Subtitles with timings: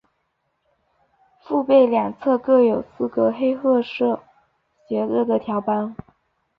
[1.43, 4.23] 腹背两侧各有四个黑褐色
[4.89, 5.95] 斜着的条斑。